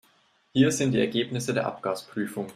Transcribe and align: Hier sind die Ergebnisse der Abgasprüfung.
Hier 0.51 0.71
sind 0.71 0.93
die 0.93 0.99
Ergebnisse 0.99 1.53
der 1.53 1.67
Abgasprüfung. 1.67 2.49